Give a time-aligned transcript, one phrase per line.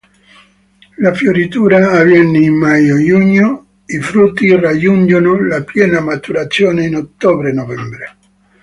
[0.97, 8.15] La fioritura avviene in maggio-giugno; i frutti raggiungono la piena maturazione in ottobre-novembre.